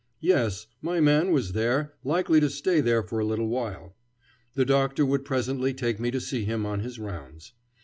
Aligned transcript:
Yes; 0.23 0.65
my 0.81 0.99
man 0.99 1.29
was 1.29 1.51
there, 1.51 1.93
likely 2.03 2.39
to 2.39 2.49
stay 2.49 2.81
there 2.81 3.03
for 3.03 3.19
a 3.19 3.23
little 3.23 3.47
while. 3.49 3.93
The 4.55 4.65
doctor 4.65 5.05
would 5.05 5.23
presently 5.25 5.75
take 5.75 5.99
me 5.99 6.09
to 6.09 6.19
see 6.19 6.43
him 6.43 6.65
on 6.65 6.79
his 6.79 6.97
rounds. 6.97 7.53